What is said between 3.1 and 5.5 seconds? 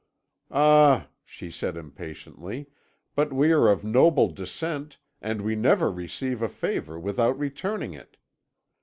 'but we are of noble descent, and